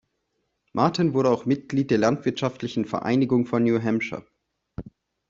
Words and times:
Martin 0.73 1.13
wurde 1.13 1.29
auch 1.29 1.45
Mitglied 1.45 1.91
der 1.91 1.99
landwirtschaftlichen 1.99 2.85
Vereinigung 2.85 3.45
von 3.45 3.63
New 3.63 3.79
Hampshire. 3.83 4.25